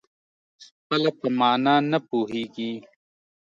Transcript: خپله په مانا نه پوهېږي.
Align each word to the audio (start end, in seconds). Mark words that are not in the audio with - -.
خپله 0.67 1.09
په 1.19 1.27
مانا 1.39 1.75
نه 1.91 1.99
پوهېږي. 2.09 2.71